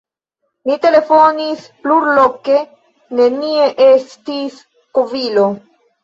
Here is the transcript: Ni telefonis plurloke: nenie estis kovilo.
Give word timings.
Ni 0.67 0.75
telefonis 0.83 1.65
plurloke: 1.83 2.55
nenie 3.19 3.67
estis 3.89 4.57
kovilo. 4.99 5.45